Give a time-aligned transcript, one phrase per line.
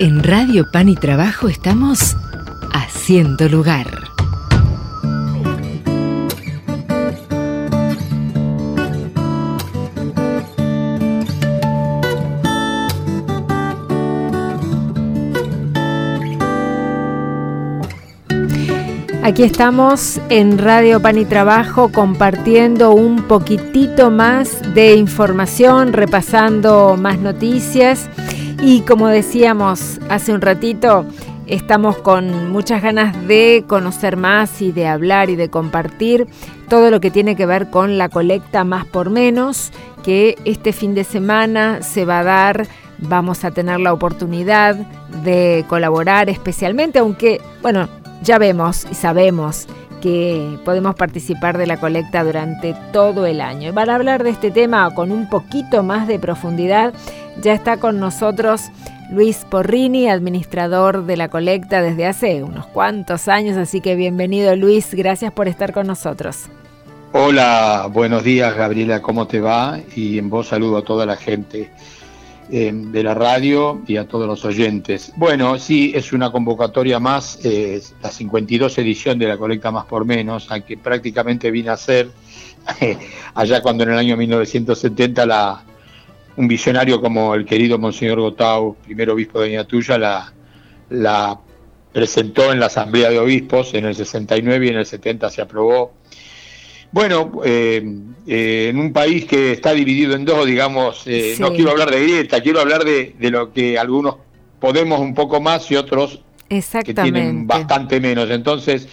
[0.00, 2.16] En Radio Pan y Trabajo estamos
[2.72, 3.86] haciendo lugar.
[19.24, 27.18] Aquí estamos en Radio Pan y Trabajo compartiendo un poquitito más de información, repasando más
[27.18, 28.08] noticias
[28.60, 31.04] y como decíamos hace un ratito,
[31.46, 36.26] estamos con muchas ganas de conocer más y de hablar y de compartir
[36.68, 39.72] todo lo que tiene que ver con la colecta más por menos,
[40.02, 42.66] que este fin de semana se va a dar.
[42.98, 44.74] Vamos a tener la oportunidad
[45.22, 47.88] de colaborar especialmente, aunque, bueno,
[48.22, 49.68] ya vemos y sabemos
[50.00, 53.70] que podemos participar de la colecta durante todo el año.
[53.70, 56.92] Y para hablar de este tema con un poquito más de profundidad,
[57.42, 58.70] ya está con nosotros
[59.10, 64.92] Luis Porrini, administrador de la colecta desde hace unos cuantos años, así que bienvenido Luis,
[64.94, 66.46] gracias por estar con nosotros.
[67.12, 69.78] Hola, buenos días Gabriela, ¿cómo te va?
[69.96, 71.70] Y en vos saludo a toda la gente
[72.50, 75.12] eh, de la radio y a todos los oyentes.
[75.16, 80.04] Bueno, sí, es una convocatoria más, eh, la 52 edición de la colecta más por
[80.04, 82.10] menos, a que prácticamente vine a ser
[83.34, 85.62] allá cuando en el año 1970 la,
[86.38, 90.32] un visionario como el querido Monseñor Gotau, primer obispo de Ñatuya, la,
[90.88, 91.40] la
[91.92, 95.94] presentó en la Asamblea de Obispos en el 69 y en el 70 se aprobó.
[96.92, 97.82] Bueno, eh,
[98.28, 102.04] eh, en un país que está dividido en dos, digamos, eh, no quiero hablar de
[102.04, 104.16] grieta, quiero hablar de, lo que algunos
[104.60, 108.30] podemos un poco más y otros que tienen bastante menos.
[108.30, 108.88] Entonces,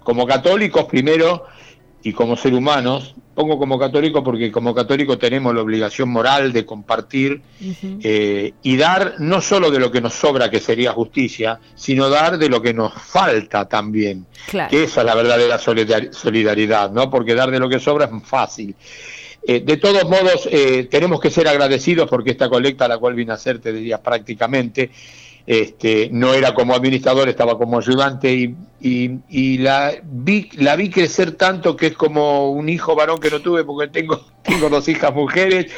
[0.00, 1.46] como católicos primero
[2.06, 6.64] y como ser humanos, pongo como católico porque como católico tenemos la obligación moral de
[6.64, 7.42] compartir
[8.00, 12.38] eh, y dar no solo de lo que nos sobra, que sería justicia, sino dar
[12.38, 14.24] de lo que nos falta también.
[14.70, 17.10] Que esa es la verdadera solidaridad, ¿no?
[17.10, 18.76] Porque dar de lo que sobra es fácil.
[19.42, 23.14] Eh, de todos modos, eh, tenemos que ser agradecidos porque esta colecta a la cual
[23.14, 24.92] vine a hacer, te diría prácticamente,
[25.46, 31.32] este, no era como administrador, estaba como ayudante y, y, la, vi, la vi crecer
[31.32, 35.14] tanto que es como un hijo varón que no tuve porque tengo, tengo dos hijas
[35.14, 35.72] mujeres,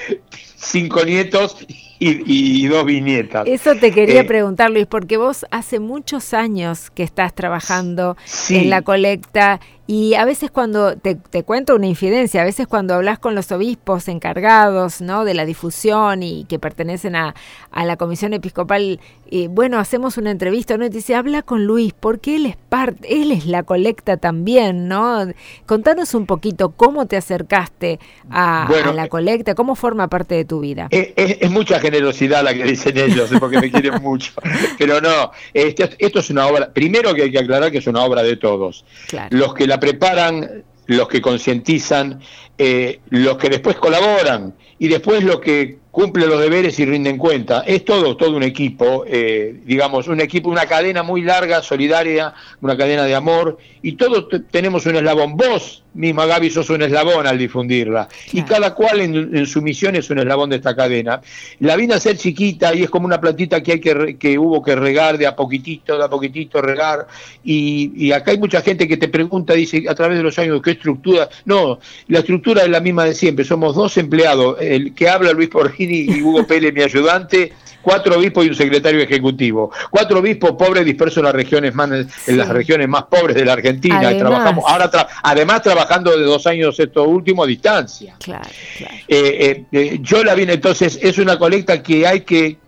[0.57, 1.57] cinco nietos
[2.01, 3.47] y, dos bisnietas.
[3.47, 8.17] Eso te quería eh, preguntar, Luis, porque vos hace muchos años que estás trabajando
[8.51, 9.61] en la colecta
[9.91, 14.07] y a veces cuando, te, cuento una infidencia, a veces cuando hablas con los obispos
[14.09, 15.25] encargados ¿no?
[15.25, 17.35] de la difusión y que pertenecen a,
[17.73, 20.85] la comisión episcopal, eh, bueno, hacemos una entrevista, ¿no?
[20.85, 24.89] Y te dice, habla con Luis, porque él es parte, él es la colecta también,
[24.89, 25.27] ¿no?
[25.67, 27.99] Contanos un poquito cómo te acercaste
[28.31, 30.89] a, la colecta, cómo forma parte de tu vida.
[30.91, 34.33] Es, mucha generosidad la que dicen ellos, porque me quieren mucho.
[34.79, 38.03] Pero no, este, esto es una obra, primero que hay que aclarar que es una
[38.03, 38.85] obra de todos.
[39.31, 42.21] Los que la preparan, los que concientizan,
[42.57, 47.65] eh, los que después colaboran y después los que cumplen los deberes y rinden cuenta.
[47.67, 52.77] Es todo, todo un equipo, eh, digamos, un equipo, una cadena muy larga, solidaria, una
[52.77, 55.37] cadena de amor, y todos tenemos un eslabón.
[55.37, 60.09] Vos misma, Gaby, sos un eslabón al difundirla, y cada cual en, su misión es
[60.11, 61.21] un eslabón de esta cadena.
[61.61, 64.63] La vine a ser chiquita y es como una plantita que, hay que, que hubo
[64.63, 67.09] que regar de a poquitito, de a poquitito regar,
[67.43, 70.73] y, acá hay mucha gente que te pregunta, dice, a través de los años, ¿qué
[70.73, 71.29] estructura?
[71.45, 75.49] No, la estructura es la misma de siempre, somos dos empleados, el que habla Luis
[75.79, 77.53] Y Hugo Pérez, mi ayudante,
[77.83, 79.71] cuatro obispos y un secretario ejecutivo.
[79.91, 81.91] Cuatro obispos pobres dispersos en las regiones más,
[82.27, 83.99] en las regiones más pobres de la Argentina.
[83.99, 84.91] Además, trabajamos, ahora
[85.23, 88.17] además trabajando de dos años esto último a distancia.
[88.19, 88.49] Claro,
[88.81, 92.59] eh, eh, eh, yo la vine entonces, es una colecta que hay que,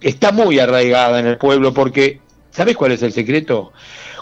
[0.00, 3.72] está muy arraigada en el pueblo porque, ¿sabes cuál es el secreto?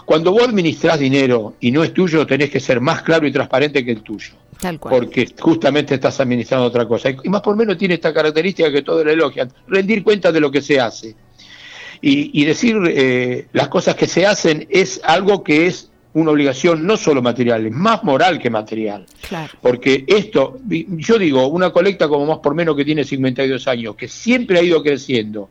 [0.05, 3.85] Cuando vos administrás dinero y no es tuyo, tenés que ser más claro y transparente
[3.85, 4.33] que el tuyo.
[4.61, 4.95] Tal cual.
[4.95, 7.09] Porque justamente estás administrando otra cosa.
[7.09, 10.51] Y más por menos tiene esta característica que todos le elogian, rendir cuenta de lo
[10.51, 11.15] que se hace.
[12.03, 16.97] Y, decir eh, las cosas que se hacen es algo que es una obligación no
[16.97, 19.05] solo material, es más moral que material.
[19.27, 19.53] Claro.
[19.61, 24.07] Porque esto, yo digo, una colecta como más por menos que tiene 52 años, que
[24.07, 25.49] siempre ha ido creciendo,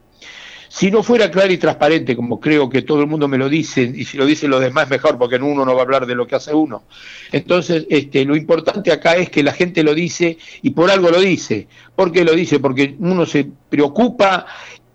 [0.73, 3.83] si no fuera claro y transparente, como creo que todo el mundo me lo dice,
[3.93, 6.29] y si lo dicen los demás mejor, porque uno no va a hablar de lo
[6.29, 6.85] que hace uno.
[7.33, 11.19] Entonces, este, lo importante acá es que la gente lo dice y por algo lo
[11.19, 11.67] dice.
[11.97, 12.61] ¿Por qué lo dice?
[12.61, 14.47] Porque uno se preocupa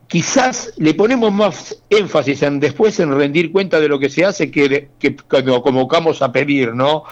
[0.07, 4.49] quizás le ponemos más énfasis en después en rendir cuenta de lo que se hace
[4.49, 7.03] que, que cuando convocamos a pedir, ¿no?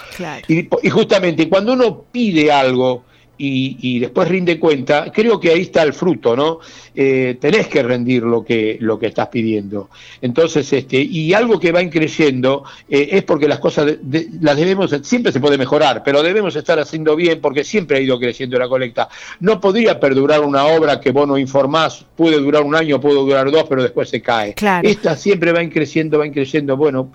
[0.47, 3.03] Y, y, justamente cuando uno pide algo
[3.45, 6.59] y, después rinde cuenta, creo que ahí está el fruto, ¿no?
[6.95, 9.89] Eh, tenés que rendir lo que, lo que estás pidiendo.
[10.21, 13.97] Entonces, este, y algo que va creciendo eh, es porque las cosas
[14.41, 18.19] las debemos, siempre se puede mejorar, pero debemos estar haciendo bien porque siempre ha ido
[18.19, 19.09] creciendo la colecta.
[19.39, 23.49] No podría perdurar una obra que vos no informás, puede durar un año, puede durar
[23.51, 24.55] dos, pero después se cae.
[24.83, 26.77] Esta siempre va creciendo, va creciendo.
[26.77, 27.11] Bueno,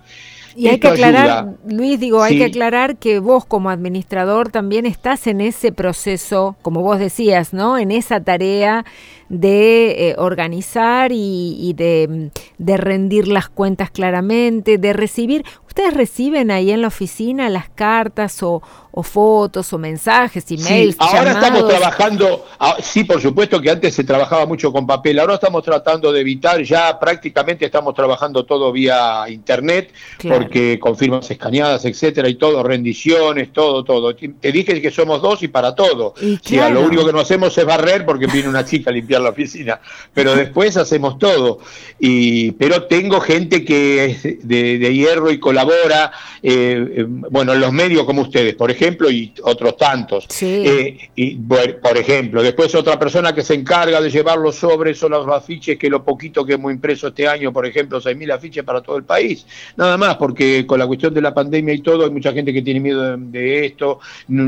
[0.57, 5.27] y hay que aclarar, Luis, digo, hay que aclarar que vos como administrador también estás
[5.27, 7.79] en ese proceso, como vos decías, ¿no?
[7.79, 8.85] En esa tarea
[9.29, 15.45] de eh, organizar y, de, de, rendir las cuentas claramente, de recibir.
[15.67, 18.61] ¿Ustedes reciben ahí en la oficina las cartas o,
[19.01, 20.97] fotos o mensajes, emails?
[20.97, 25.21] Sí, ahora estamos trabajando, ah, sí, por supuesto que antes se trabajaba mucho con papel,
[25.21, 31.31] ahora estamos tratando de evitar, ya prácticamente estamos trabajando todo vía internet, porque con firmas
[31.31, 34.17] escaneadas, etcétera, y todo, rendiciones, todo, todo.
[34.17, 36.15] Te dije que somos dos y para todo.
[36.21, 39.31] Y lo único que no hacemos es barrer porque viene una chica a limpiar la
[39.31, 39.81] oficina,
[40.15, 41.61] pero después hacemos todo.
[41.99, 46.13] Y, pero tengo gente que es de, de hierro y colabora
[46.43, 50.27] eh, eh, bueno, los medios como ustedes, por ejemplo, y otros tantos.
[50.41, 55.09] Eh, y, por ejemplo, después otra persona que se encarga de llevar los sobres o
[55.09, 58.81] los afiches, que lo poquito que hemos impreso este año, por ejemplo, 6.000 afiches para
[58.81, 59.47] todo el país.
[59.77, 62.63] Nada más, porque con la cuestión de la pandemia y todo, hay mucha gente que
[62.63, 64.01] tiene miedo de, esto,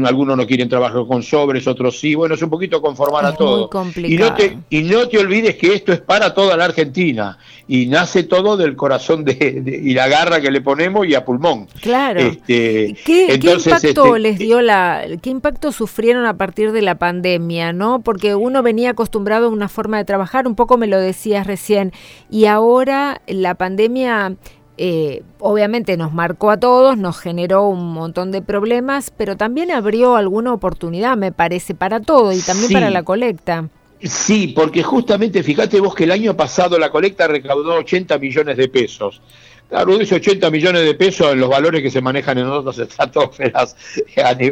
[0.04, 2.14] algunos no quieren trabajar con sobres, otros sí.
[2.14, 3.68] Bueno, es un poquito conformar a todo.
[3.96, 7.86] Y no, te, y no te olvides que esto es para toda la Argentina y
[7.86, 11.68] nace todo del corazón de, y la garra que le ponemos y a pulmón.
[11.80, 12.20] Claro.
[12.20, 17.72] Este, ¿Qué, impacto este, les dio la, qué impacto sufrieron a partir de la pandemia,
[17.72, 18.00] no?
[18.00, 21.92] Porque uno venía acostumbrado a una forma de trabajar, un poco me lo decías recién,
[22.28, 24.34] y ahora la pandemia
[24.82, 30.16] eh, obviamente nos marcó a todos, nos generó un montón de problemas, pero también abrió
[30.16, 33.68] alguna oportunidad, me parece, para todo y también para la colecta.
[34.02, 38.68] Sí, porque justamente fíjate vos que el año pasado la colecta recaudó 80 millones de
[38.68, 39.20] pesos.
[39.68, 43.76] Claro, dice 80 millones de pesos en los valores que se manejan en otras estratosferas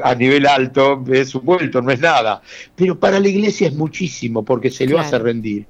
[0.02, 2.40] a, nivel alto es un vuelto, no es nada.
[2.76, 5.66] Pero para la iglesia es muchísimo porque se le hace rendir.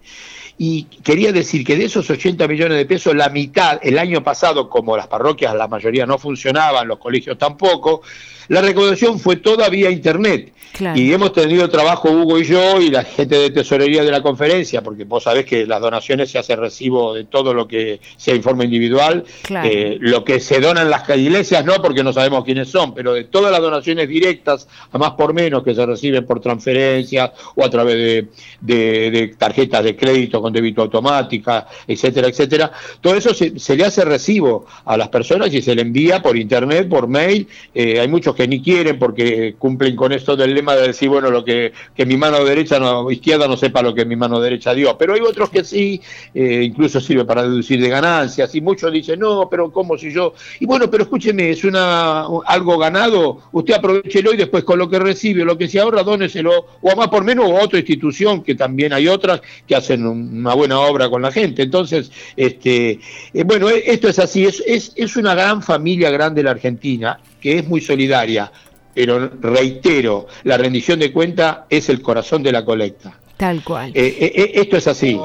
[0.59, 4.69] Y quería decir que de esos 80 millones de pesos, la mitad, el año pasado,
[4.69, 8.03] como las parroquias la mayoría no funcionaban, los colegios tampoco,
[8.49, 10.53] la recaudación fue todavía Internet.
[10.95, 14.83] Y hemos tenido trabajo Hugo y yo y la gente de tesorería de la conferencia,
[14.83, 18.65] porque vos sabés que las donaciones se hace recibo de todo lo que sea informe
[18.65, 19.25] individual,
[19.65, 23.13] eh, lo que se dona en las iglesias no, porque no sabemos quiénes son, pero
[23.15, 27.65] de todas las donaciones directas, a más por menos, que se reciben por transferencias o
[27.65, 28.29] a través
[28.61, 34.67] de, tarjetas de crédito con débito automática, etcétera, etcétera, todo eso se, le hace recibo
[34.87, 37.47] a las personas y se le envía por internet, por mail.
[37.75, 41.31] Eh, hay muchos que ni quieren porque cumplen con esto del lema de decir, bueno,
[41.31, 41.73] lo que,
[42.07, 44.97] mi mano derecha no, izquierda no sepa lo que mi mano derecha dio.
[44.97, 46.01] Pero hay otros que sí,
[46.35, 50.33] eh, incluso sirve para deducir de ganancias, y muchos dicen, no, pero ¿cómo si yo?
[50.61, 54.99] Y bueno, pero escúcheme, es una algo ganado, usted aprovechelo y después con lo que
[54.99, 58.55] recibe, lo que se ahorra, dóneselo, o a más por menos, a otra institución, que
[58.55, 61.63] también hay otras que hacen una buena obra con la gente.
[61.63, 63.01] Entonces, este,
[63.33, 67.59] eh, bueno, esto es así, es, es, es una gran familia grande la Argentina que
[67.59, 68.51] es muy solidaria,
[68.95, 73.19] pero reitero, la rendición de cuenta es el corazón de la colecta.
[73.37, 73.93] Tal cual.
[73.95, 75.19] Eh, eh, eh, esto es así.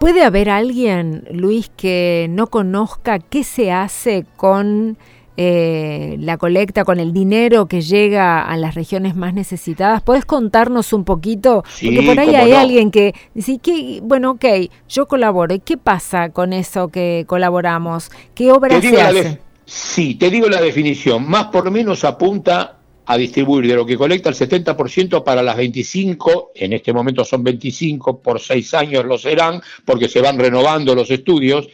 [0.00, 4.98] ¿Puede haber alguien, Luis, que no conozca qué se hace con
[5.36, 10.02] la colecta, con el dinero que llega a las regiones más necesitadas?
[10.02, 11.64] ¿Puedes contarnos un poquito?
[11.82, 14.44] Porque por ahí hay alguien que dice, que, bueno, ok,
[14.88, 15.54] yo colaboro.
[15.54, 18.10] ¿Y qué pasa con eso que colaboramos?
[18.34, 19.40] ¿Qué obras se hace?
[19.66, 21.28] Sí, te digo la definición.
[21.28, 26.52] Más por menos apunta a distribuir de lo que colecta el 70% para las 25,
[26.54, 31.10] en este momento son 25, por seis años lo serán, porque se van renovando los
[31.10, 31.68] estudios,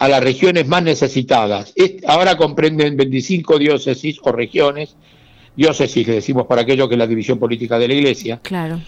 [0.00, 1.74] a las regiones más necesitadas.
[2.06, 4.96] Ahora comprenden 25 diócesis o regiones,
[5.54, 8.40] diócesis le decimos para aquello que es la división política de la Iglesia.
[8.42, 8.80] Claro.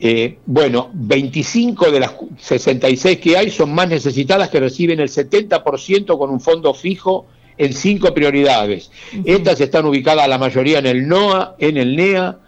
[0.00, 6.18] Eh, bueno, 25 de las 66 que hay son más necesitadas que reciben el 70%
[6.18, 7.26] con un fondo fijo
[7.58, 8.90] en cinco prioridades.
[9.26, 12.38] Estas están ubicadas la mayoría en el NOA, en el NEA,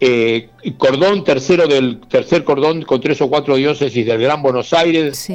[0.00, 5.28] eh, cordón tercero del tercer cordón con tres o cuatro diócesis del Gran Buenos Aires,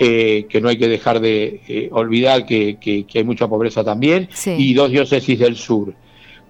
[0.00, 4.74] eh, que no hay que dejar de eh, olvidar que, hay mucha pobreza también, y
[4.74, 5.94] dos diócesis del sur.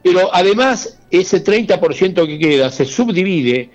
[0.02, 3.70] Pero además, ese 30% que queda se subdivide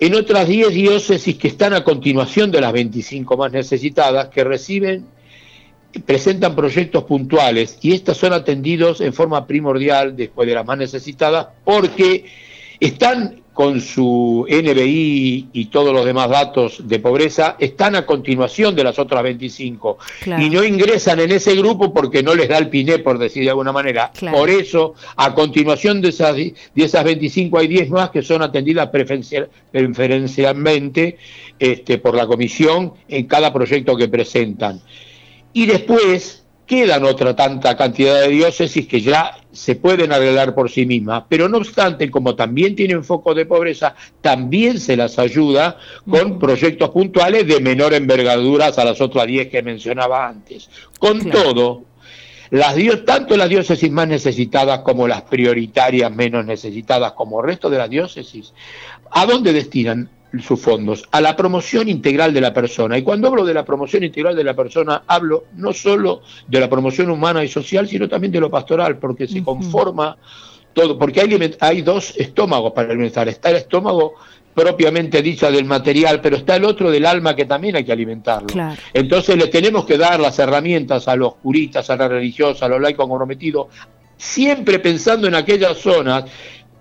[0.00, 5.04] en otras 10 diócesis que están a continuación de las 25 más necesitadas, que reciben
[6.06, 7.78] presentan proyectos puntuales.
[7.82, 12.24] Y estos son atendidos en forma primordial después de las más necesitadas porque
[12.80, 18.84] están con su NBI y todos los demás datos de pobreza, están a continuación de
[18.84, 19.98] las otras 25
[20.38, 23.50] y no ingresan en ese grupo porque no les da el PINE, por decir de
[23.50, 24.10] alguna manera.
[24.32, 28.88] Por eso, a continuación de esas, de esas 25 hay 10 más que son atendidas
[28.88, 31.18] preferencialmente
[31.58, 34.80] este, por la comisión en cada proyecto que presentan.
[35.52, 40.86] Y después quedan otra tanta cantidad de diócesis que ya se pueden arreglar por sí
[40.86, 46.38] mismas, pero no obstante, como también tienen foco de pobreza, también se las ayuda con
[46.38, 50.70] proyectos puntuales de menor envergadura a las otras 10 que mencionaba antes.
[51.00, 51.86] Con todo,
[52.50, 57.78] las tanto las diócesis más necesitadas como las prioritarias menos necesitadas, como el resto de
[57.78, 58.52] las diócesis,
[59.10, 60.08] ¿a dónde destinan
[60.38, 62.96] sus fondos a la promoción integral de la persona.
[62.96, 66.70] Y cuando hablo de la promoción integral de la persona, hablo no solo de la
[66.70, 70.16] promoción humana y social, sino también de lo pastoral, porque se conforma
[70.72, 73.28] todo, porque hay, hay dos estómagos para alimentar.
[73.28, 74.14] Está el estómago
[74.54, 78.48] propiamente dicha del material, pero está el otro del alma que también hay que alimentarlo.
[78.92, 82.80] Entonces le tenemos que dar las herramientas a los curistas, a la religiosa, a los
[82.80, 83.68] laicos comprometidos,
[84.16, 86.24] siempre pensando en aquellas zonas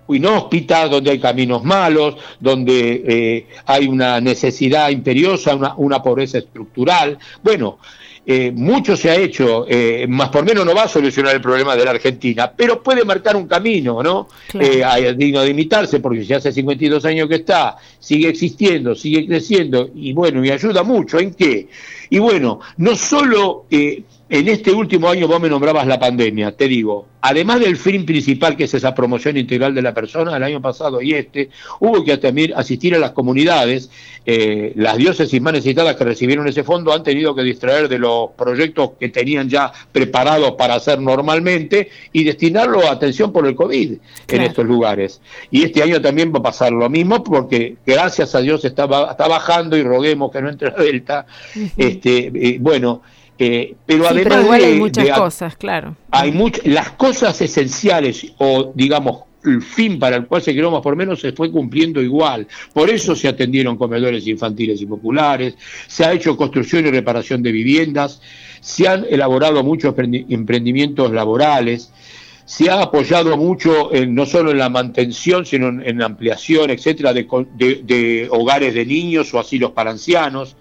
[0.09, 7.17] inhóspitas, donde hay caminos malos, donde eh, hay una necesidad imperiosa, una, una pobreza estructural.
[7.43, 7.79] Bueno,
[8.25, 11.75] eh, mucho se ha hecho, eh, más por menos no va a solucionar el problema
[11.75, 14.27] de la Argentina, pero puede marcar un camino, ¿no?
[14.53, 20.13] digno de imitarse, porque si hace 52 años que está, sigue existiendo, sigue creciendo, y
[20.13, 21.67] bueno, y ayuda mucho, ¿en qué?
[22.09, 23.65] Y bueno, no solo
[24.29, 28.55] en este último año vos me nombrabas la pandemia, te digo, además del fin principal
[28.55, 31.49] que es esa promoción integral de la persona, el año pasado y este,
[31.79, 33.89] hubo que también asistir a las comunidades,
[34.27, 38.18] eh, las diócesis más necesitadas que recibieron ese fondo han tenido que distraer de los
[38.35, 43.93] proyectos que tenían ya preparados para hacer normalmente y destinarlo a atención por el COVID
[44.27, 45.21] en estos lugares.
[45.51, 49.27] Y este año también va a pasar lo mismo porque gracias a Dios está, está
[49.27, 51.25] bajando y roguemos que no entre la Delta.
[51.77, 53.01] este, eh, bueno,
[53.37, 55.95] eh, pero además hay muchas cosas, claro.
[56.11, 60.81] Hay muchas, las cosas esenciales o digamos el fin para el cual se creó más
[60.81, 62.47] por menos se fue cumpliendo igual.
[62.73, 65.55] Por eso se atendieron comedores infantiles y populares,
[65.87, 68.21] se ha hecho construcción y reparación de viviendas,
[68.61, 71.91] se han elaborado muchos emprendimientos laborales,
[72.49, 78.27] se ha apoyado mucho no solo en la mantención, sino en, la ampliación, etcétera, de,
[78.31, 80.55] hogares de niños o asilos para ancianos.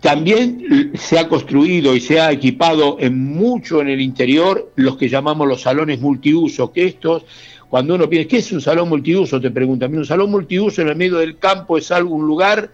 [0.00, 5.08] También se ha construido y se ha equipado en mucho en el interior los que
[5.08, 7.24] llamamos los salones multiuso, que estos,
[7.68, 9.40] cuando uno piensa, ¿qué es un salón multiuso?
[9.40, 12.70] Te preguntan, un salón multiuso en el medio del campo es algún lugar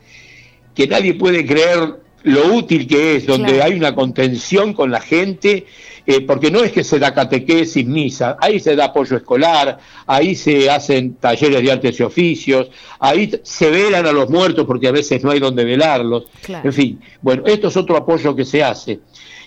[0.75, 5.67] que nadie puede creer lo útil que es, donde hay una contención con la gente,
[6.07, 10.35] eh, porque no es que se da catequesis, misa, ahí se da apoyo escolar, ahí
[10.35, 14.93] se hacen talleres de artes y oficios, ahí se velan a los muertos porque a
[14.93, 19.01] veces no hay donde velarlos, en fin, bueno, esto es otro apoyo que se hace.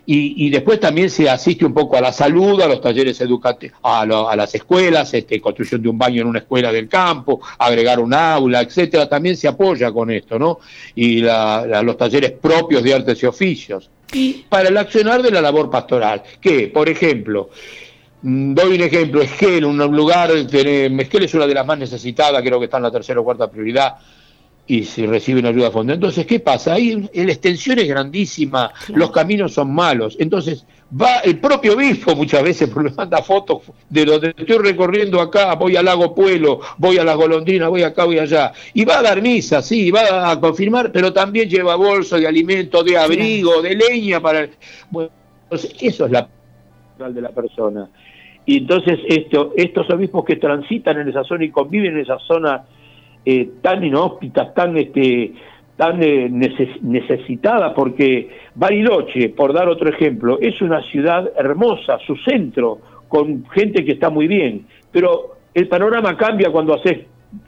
[0.09, 4.05] Y, después también se asiste un poco a la salud, a los talleres educativos, a,
[4.05, 8.61] las escuelas, este, construcción de un baño en una escuela del campo, agregar un aula,
[8.61, 10.59] etcétera, también se apoya con esto, ¿no?
[10.95, 13.89] Y los talleres propios de artes y oficios.
[14.13, 17.49] Y para el accionar de la labor pastoral, que, por ejemplo,
[18.21, 22.59] mm, Doy un ejemplo, Esquel, un lugar, Esquel es una de las más necesitadas, creo
[22.59, 23.97] que está en la tercera o cuarta prioridad,
[24.67, 25.93] y si reciben ayuda a fondo.
[25.93, 26.74] Entonces, ¿qué pasa?
[26.74, 30.17] Ahí la extensión es grandísima, los caminos son malos.
[30.19, 35.21] Entonces, va el propio obispo muchas veces, porque me manda fotos de donde estoy recorriendo
[35.21, 38.51] acá, voy al lago Puelo, voy a las golondrinas, voy acá, voy allá.
[38.74, 42.83] Y va a dar misa, sí, va a confirmar, pero también lleva bolsos de alimento,
[42.83, 44.50] de abrigo, de leña para...
[44.91, 45.09] Bueno,
[45.43, 46.27] entonces, eso es la
[46.97, 47.89] de la persona.
[48.45, 52.63] Y entonces esto, estos obispos que transitan en esa zona y conviven en esa zona
[53.29, 55.34] eh, tan inhóspitas, tan este
[55.75, 62.79] tan eh, necesitada, porque Bariloche, por dar otro ejemplo, es una ciudad hermosa, su centro,
[63.10, 67.00] con gente que está muy bien, pero el panorama cambia cuando haces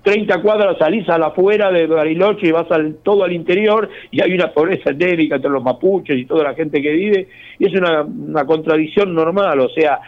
[0.03, 4.21] 30 cuadras, salís a la afuera de Bariloche y vas al, todo al interior y
[4.21, 7.74] hay una pobreza endémica entre los mapuches y toda la gente que vive, y es
[7.74, 10.01] una, una contradicción normal, o sea,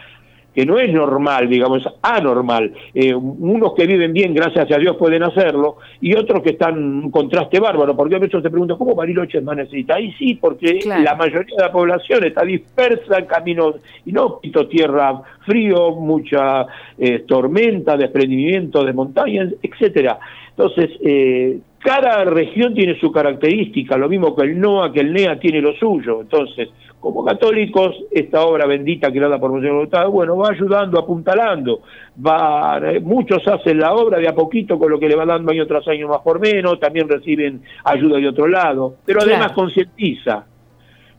[0.54, 2.72] que no es normal, digamos, es anormal.
[2.94, 7.04] Eh, unos que viven bien, gracias a Dios, pueden hacerlo, y otros que están en
[7.04, 9.94] un contraste bárbaro, porque a veces te pregunto, ¿cómo Bariloche es más necesita?
[9.94, 15.92] Ahí sí, porque la mayoría de la población está dispersa en caminos inhóspitos, tierra frío,
[15.92, 16.66] mucha
[16.98, 20.18] eh, tormenta, desprendimiento de montañas, etcétera.
[20.50, 25.38] Entonces, eh, cada región tiene su característica, lo mismo que el NOA, que el NEA
[25.40, 26.20] tiene lo suyo.
[26.20, 26.68] Entonces,
[27.02, 31.80] como católicos, esta obra bendita creada por Monseñor Hurtado, bueno, va ayudando, apuntalando,
[32.24, 35.66] va, muchos hacen la obra de a poquito con lo que le va dando año
[35.66, 40.46] tras año más por menos, también reciben ayuda de otro lado, pero además concientiza,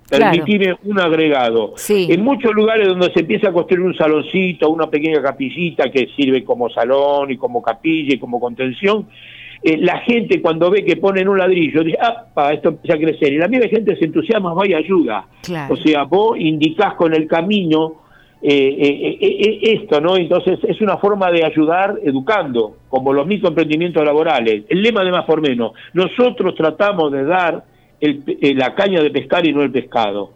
[0.09, 1.73] permitime un agregado.
[1.89, 6.45] En muchos lugares donde se empieza a construir un saloncito, una pequeña capillita que sirve
[6.45, 9.05] como salón y como capilla y como contención,
[9.65, 13.31] eh, la gente cuando ve que ponen un ladrillo dice, ah, esto empieza a crecer.
[13.31, 15.25] Y la misma gente se entusiasma, va y ayuda.
[15.69, 18.01] O sea, vos indicás con el camino
[18.41, 20.17] eh, eh, esto, ¿no?
[20.17, 24.65] Entonces es una forma de ayudar educando, como los microemprendimientos laborales.
[24.67, 25.71] El lema de más por menos.
[25.93, 27.63] Nosotros tratamos de dar
[28.01, 30.31] la caña de pescar y no el pescado.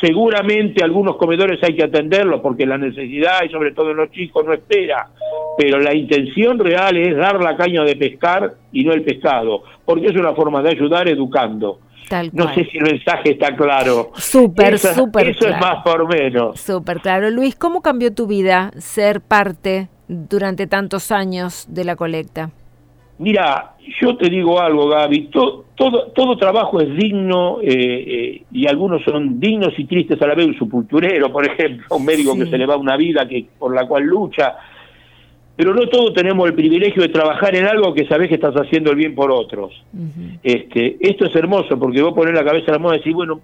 [0.00, 4.44] Seguramente algunos comedores hay que atenderlos porque la necesidad y sobre todo en los chicos
[4.44, 5.08] no espera,
[5.58, 10.06] pero la intención real es dar la caña de pescar y no el pescado, porque
[10.06, 11.80] es una forma de ayudar educando.
[12.32, 14.12] no sé si el mensaje está claro.
[14.14, 16.60] Súper, súper Eso es más por menos.
[16.60, 17.30] Súper claro.
[17.30, 22.50] Luis, ¿cómo cambió tu vida ser parte durante tantos años de la colecta?
[23.18, 29.02] Mira, yo te digo algo, Gaby, todo, todo, trabajo es digno eh, eh, y algunos
[29.04, 32.58] son dignos y tristes a la vez, un sepulturero, por ejemplo, un médico que se
[32.58, 34.56] le va una vida que por la cual lucha,
[35.56, 38.90] pero no todos tenemos el privilegio de trabajar en algo que sabes que estás haciendo
[38.90, 39.72] el bien por otros.
[40.42, 43.40] este, esto es hermoso porque vos pones la cabeza en la mano y decís, bueno,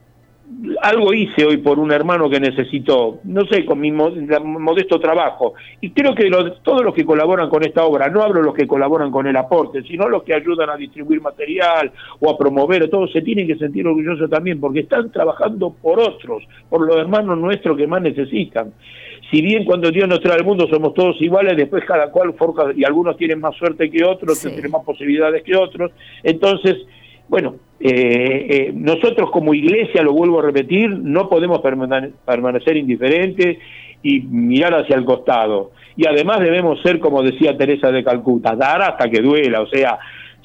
[0.81, 5.55] algo hice hoy por un hermano que necesitó, no sé, con mi modesto trabajo.
[5.81, 6.31] Y creo que
[6.63, 9.37] todos los que colaboran con esta obra, no hablo de los que colaboran con el
[9.37, 13.57] aporte, sino los que ayudan a distribuir material o a promover, todos se tienen que
[13.57, 18.73] sentir orgullosos también, porque están trabajando por otros, por los hermanos nuestros que más necesitan.
[19.31, 22.67] Si bien cuando Dios nos trae al mundo somos todos iguales, después cada cual forja,
[22.77, 25.91] y algunos tienen más suerte que otros, tienen más posibilidades que otros,
[26.23, 26.77] entonces
[27.29, 33.59] bueno, eh, eh, nosotros como iglesia, lo vuelvo a repetir, no podemos permanecer indiferentes
[34.03, 35.73] y mirar hacia el costado.
[35.97, 39.99] Y además debemos ser, como decía Teresa de Calcuta, dar hasta que duela, o sea,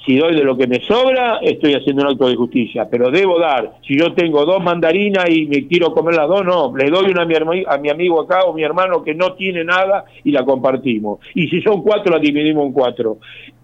[0.06, 3.40] si doy de lo que me sobra, estoy haciendo un acto de justicia, pero debo
[3.40, 3.74] dar.
[3.86, 7.24] Si yo tengo dos mandarinas y me quiero comer las dos, no, le doy una
[7.24, 10.46] a mi, a mi amigo acá o mi hermano que no tiene nada y la
[10.46, 11.20] compartimos.
[11.36, 13.18] Y si son cuatro, la dividimos en cuatro.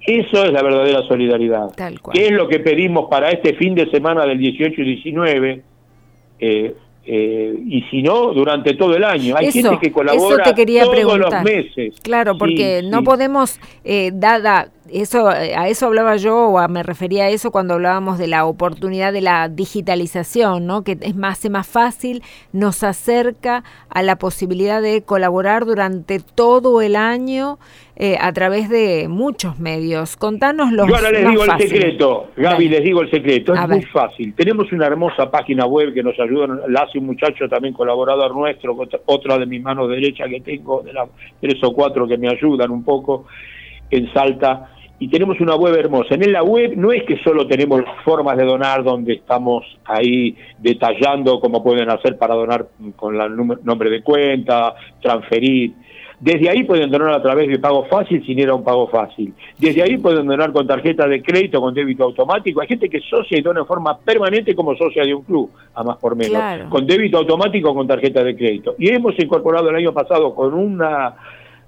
[0.05, 1.69] Eso es la verdadera solidaridad.
[1.75, 5.62] Tal ¿Qué es lo que pedimos para este fin de semana del 18 y 19?
[6.39, 9.36] Eh, eh, y si no, durante todo el año.
[9.38, 11.95] Hay gente que colabora todos los meses.
[12.01, 17.26] Claro, porque no podemos, eh, dada eso, eh, a eso hablaba yo o me refería
[17.26, 20.84] a eso cuando hablábamos de la oportunidad de la digitalización, ¿no?
[20.84, 26.96] que es más, más fácil, nos acerca a la posibilidad de colaborar durante todo el
[26.96, 27.60] año
[27.96, 30.17] eh, a través de muchos medios.
[30.17, 33.84] Contanos los Yo ahora les digo el secreto, Gaby, les digo el secreto, es muy
[33.84, 34.34] fácil.
[34.34, 38.76] Tenemos una hermosa página web que nos ayuda, la hace un muchacho también colaborador nuestro,
[39.06, 42.72] otra de mis manos derechas que tengo, de las tres o cuatro que me ayudan
[42.72, 43.26] un poco
[43.95, 46.15] en Salta y tenemos una web hermosa.
[46.15, 51.41] En la web no es que solo tenemos formas de donar donde estamos ahí detallando
[51.41, 55.73] cómo pueden hacer para donar con el nombre de cuenta, transferir.
[56.21, 59.34] Desde ahí pueden donar a través de pago fácil si no era un pago fácil.
[59.60, 62.62] Desde ahí pueden donar con tarjeta de crédito, con débito automático.
[62.62, 65.84] Hay gente que socia y dona en forma permanente como socia de un club, a
[65.84, 66.69] más por menos.
[66.69, 68.75] Con débito automático o con tarjeta de crédito.
[68.79, 71.13] Y hemos incorporado el año pasado con una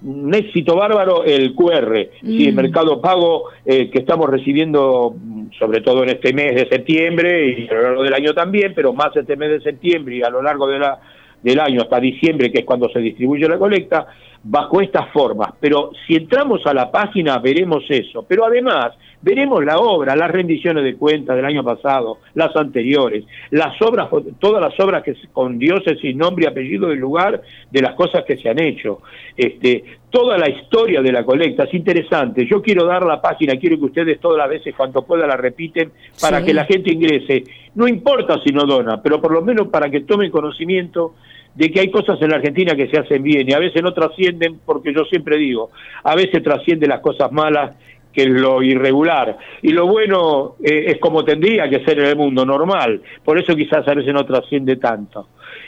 [0.04, 2.56] un éxito bárbaro el QR, el mm.
[2.56, 5.16] Mercado Pago eh, que estamos recibiendo
[5.58, 8.94] sobre todo en este mes de septiembre y a lo largo del año también, pero
[8.94, 11.00] más este mes de septiembre y a lo largo de la,
[11.42, 14.08] del año hasta diciembre, que es cuando se distribuye la colecta,
[14.48, 15.54] bajo estas formas.
[15.60, 18.24] Pero si entramos a la página veremos eso.
[18.28, 23.82] Pero además veremos la obra, las rendiciones de cuentas del año pasado, las anteriores, las
[23.82, 28.24] obras, todas las obras que con diócesis, nombre y apellido del lugar de las cosas
[28.24, 29.00] que se han hecho.
[29.36, 32.46] Este, toda la historia de la colecta es interesante.
[32.46, 35.92] Yo quiero dar la página, quiero que ustedes todas las veces cuanto pueda la repiten
[36.22, 37.44] para que la gente ingrese.
[37.74, 41.16] No importa si no dona, pero por lo menos para que tomen conocimiento
[41.56, 43.94] de que hay cosas en la Argentina que se hacen bien y a veces no
[43.94, 45.72] trascienden, porque yo siempre digo,
[46.04, 47.78] a veces trascienden las cosas malas
[48.12, 49.38] que es lo irregular.
[49.62, 53.56] Y lo bueno eh, es como tendría que ser en el mundo normal, por eso
[53.56, 55.28] quizás a veces no trasciende tanto.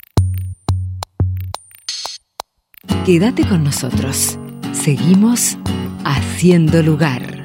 [3.05, 4.37] Quédate con nosotros.
[4.73, 5.57] Seguimos
[6.03, 7.40] haciendo lugar.